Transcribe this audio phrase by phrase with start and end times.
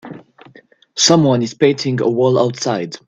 [0.97, 2.95] Someone is painting a wall outside.